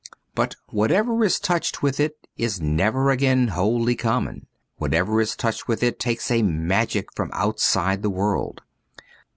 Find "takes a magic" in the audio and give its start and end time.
5.99-7.13